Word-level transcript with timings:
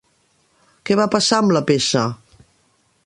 Què 0.89 0.97
va 1.01 1.05
passar 1.17 1.39
amb 1.43 1.53
la 1.57 1.63
peça? 1.73 2.07